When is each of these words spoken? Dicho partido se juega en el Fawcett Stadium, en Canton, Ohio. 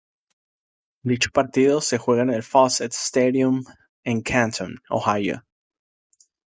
Dicho 1.03 1.29
partido 1.31 1.79
se 1.79 1.99
juega 1.99 2.23
en 2.23 2.31
el 2.31 2.41
Fawcett 2.41 2.91
Stadium, 2.91 3.63
en 4.03 4.21
Canton, 4.23 4.81
Ohio. 4.89 5.45